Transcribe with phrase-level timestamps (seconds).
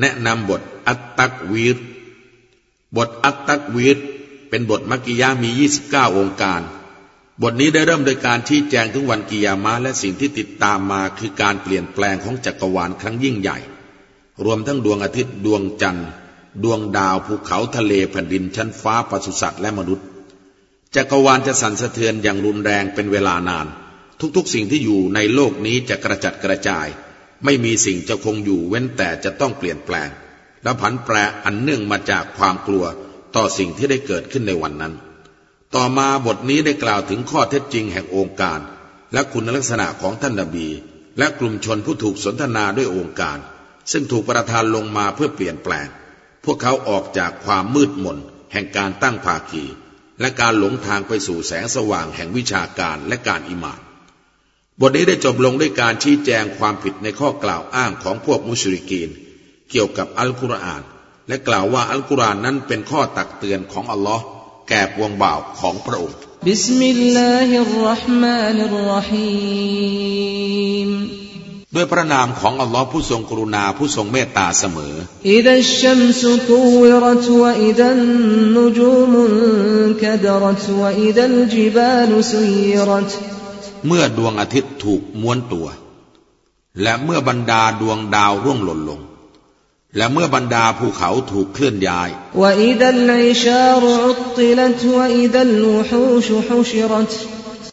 [0.00, 1.76] แนะนำบทอัตตักวีร
[2.96, 3.98] บทอัตตักวีร
[4.48, 5.50] เป็นบทมักกิยามี
[5.84, 6.60] 29 องค์การ
[7.42, 13.58] บทนี้ได้เริ่มโดยการชี้แจงถึงวันกิยามะและสิ่งที่ติดตามมาคือการเปลี่ยนแปลงของจักรวาลครั้งยิ่งใหญ่
[14.44, 16.08] รวมทั้งดวงอาทิตย์ดวงจันทร์
[16.64, 20.06] ดวงดาวภูเขาทะเลแผ่นดินชั้นฟ้าปศุสัตว์และมนุษย์
[20.96, 23.66] จักรวาลจะสั่นสะเทือนอย่างรุนแรงเป็นเวลานาน
[24.36, 26.86] ทุกๆ สิ่งที่อยู่ในโลกนี้จะกระจัดกระจาย
[27.44, 30.08] ไม่มีสิ่งจะคงอยู่เว้นแต่จะต้องเปลี่ยนแปลง
[30.62, 32.84] และผันแปรอันเนื่องมาจากความกลัว
[33.36, 34.94] ต่อสิ่งที่ได้เกิดขึ้นในวันนั้น
[35.74, 38.60] ต่อมาบทนี้ได้กล่าวถึงข้อเท็จจริงแห่งองค์การ
[39.12, 40.68] และคุณลักษณะของท่านนบี
[41.18, 43.38] และกลุ่มชนผู้ถูกสนทนาด้วยองค์การ
[43.92, 45.88] ซึ่งถูกประทานลงมาเพื่อเปลี่ยนแปลง
[46.44, 48.18] พวกเขาออกจากความมืดมน
[48.52, 49.64] แห่งการตั้งภาคี
[50.20, 53.80] และการหลงทางไปสู่แสงสว่างแห่งวิชาการและการอิมาน
[54.80, 59.10] บทนี้ได้จบลงด้วยการชี้แจงความผิดในข้อกล่าวอ้างของพวกมุชริกีน
[59.70, 60.82] เกี่ยวกับอัลกุรอาน
[61.28, 64.24] และกล่าวว่าอัลกุรอานนั้นเป็นข้อตักเตือนของอัลลอฮ์
[64.68, 70.90] แก่ปวงบ่าวของพระองค์بسم الله الرحمن الرحيم
[71.74, 74.94] ด้วยพระนามของอัลลอฮ์ผู้ทรงกรุณาผู้ทรงเมตตาเสมอ
[75.32, 79.32] إذا الشمس كورت وإذا النجوم ان
[80.02, 83.10] คดรตวะอิดัลจิบาลสุยรต
[83.86, 85.68] เมื่อดวงอาทิตย์ถูกม้วนตัว
[86.82, 89.00] และเมื่อบรรดาดวงดาวร่วงหล่นลง
[89.96, 92.10] และเมื่อบรรดาภูเขาถูกเคลื่อนย้าย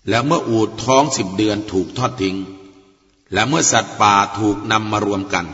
[0.09, 2.35] และเมื่ออูดท้องสิบเดือนถูกทอดทิ้ง
[3.33, 5.45] และเมื่อสัตว์ป่าถูกนำมารวมกัน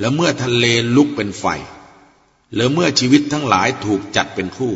[0.00, 0.64] และเมื่อทะเล
[0.96, 1.44] ลุกเป็นไฟ
[2.54, 4.72] หรือเมื่อชีวิตทั้งหลายถูกจัดเป็นคู่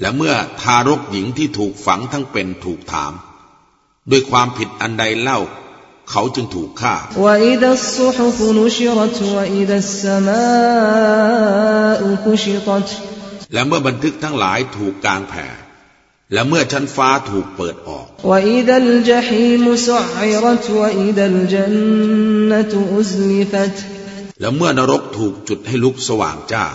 [0.00, 3.12] และเมื่อทารกหญิงที่ถูกฝังทั้งเป็นถูกถาม
[4.10, 5.40] ด้วยความผิดอันใดเล่า
[6.10, 6.94] เขาจึงถูกฆ่า
[13.52, 15.46] และเมื่อบันทึกทั้งหลายถูกกางแผ่
[16.33, 18.07] และเมื่อชั้นฟ้าถูกเปิดออก
[24.41, 26.65] และเมื่อนรกถูกจุดให้ลุกสว่างจ้า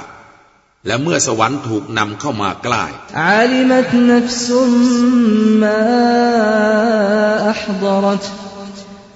[0.87, 2.85] และเมื่อสวรรค์ถูกนำเข้ามาใกล้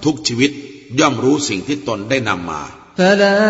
[0.04, 0.50] ทุกชีวิต
[0.98, 2.62] ย่อมรู้สิ่งที่ตนได้นำมา
[2.98, 3.40] فلا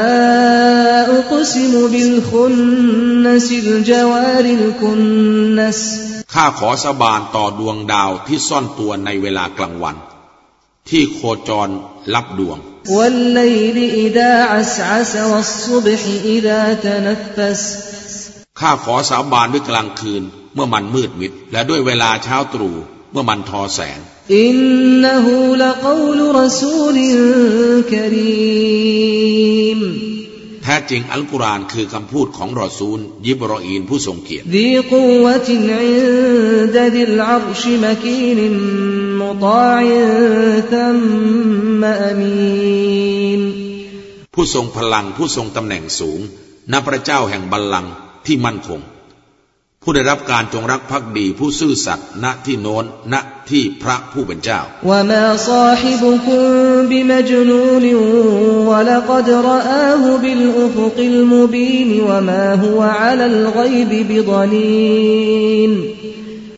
[1.18, 5.80] أقسم بالخنس الجوار الكنس
[6.33, 9.95] ข้าขอสาบานต่อดวงดาวที่ซ่อนตัวในเวลากลางวัน
[10.89, 11.69] ที่โคจร
[12.13, 12.57] ลับดวง
[18.59, 22.75] ข้าขอสาบานด้วยกลางคืน เมื่อมันมืดมิด และด้วยเวลาเช้าตรู่
[23.11, 23.99] เมื่อมันทอแสง
[24.35, 24.57] อิน
[25.03, 27.11] นหูละกอลรสูลิ
[27.91, 29.81] กรีม
[30.67, 34.45] แท้จริงอัลกุรอานคือคำพูดของรอซูล ยิบรออีนผู้ทรงเกียรติ
[44.35, 46.19] ผู้ทรงพลังผู้ทรงตำแหน่งสูง
[46.71, 47.91] นับพระเจ้าแห่งบัลลังก์
[48.25, 48.79] ที่มั่นคง
[49.87, 53.15] ผู้ได้รับการจงรักภักดีผู้ซื่อสัตย์ณที่โน้นณ
[53.49, 54.61] ที่พระผู้เป็นเจ้า